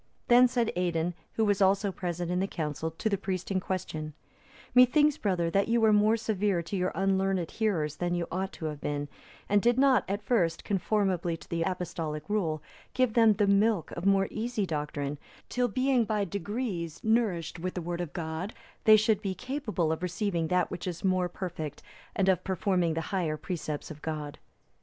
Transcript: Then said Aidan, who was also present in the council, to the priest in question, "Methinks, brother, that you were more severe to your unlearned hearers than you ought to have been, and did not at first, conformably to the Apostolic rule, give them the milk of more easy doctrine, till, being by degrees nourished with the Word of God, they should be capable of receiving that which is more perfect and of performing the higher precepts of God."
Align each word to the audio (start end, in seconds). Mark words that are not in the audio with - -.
Then 0.29 0.47
said 0.47 0.71
Aidan, 0.75 1.13
who 1.33 1.45
was 1.45 1.61
also 1.61 1.91
present 1.91 2.31
in 2.31 2.39
the 2.39 2.47
council, 2.47 2.89
to 2.89 3.07
the 3.07 3.19
priest 3.19 3.51
in 3.51 3.59
question, 3.59 4.15
"Methinks, 4.73 5.17
brother, 5.19 5.51
that 5.51 5.67
you 5.67 5.79
were 5.79 5.93
more 5.93 6.17
severe 6.17 6.63
to 6.63 6.75
your 6.75 6.91
unlearned 6.95 7.51
hearers 7.51 7.97
than 7.97 8.15
you 8.15 8.27
ought 8.31 8.51
to 8.53 8.65
have 8.65 8.81
been, 8.81 9.09
and 9.47 9.61
did 9.61 9.77
not 9.77 10.03
at 10.07 10.23
first, 10.23 10.63
conformably 10.63 11.37
to 11.37 11.47
the 11.47 11.61
Apostolic 11.61 12.27
rule, 12.27 12.63
give 12.95 13.13
them 13.13 13.33
the 13.33 13.45
milk 13.45 13.91
of 13.91 14.07
more 14.07 14.27
easy 14.31 14.65
doctrine, 14.65 15.19
till, 15.49 15.67
being 15.67 16.03
by 16.03 16.25
degrees 16.25 16.99
nourished 17.03 17.59
with 17.59 17.75
the 17.75 17.81
Word 17.83 18.01
of 18.01 18.11
God, 18.11 18.55
they 18.85 18.97
should 18.97 19.21
be 19.21 19.35
capable 19.35 19.91
of 19.91 20.01
receiving 20.01 20.47
that 20.47 20.71
which 20.71 20.87
is 20.87 21.03
more 21.03 21.29
perfect 21.29 21.83
and 22.15 22.27
of 22.27 22.43
performing 22.43 22.95
the 22.95 23.01
higher 23.13 23.37
precepts 23.37 23.91
of 23.91 24.01
God." 24.01 24.39